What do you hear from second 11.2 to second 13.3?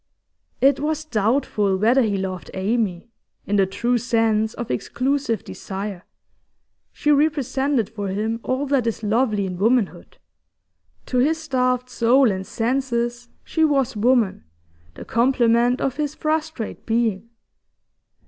starved soul and senses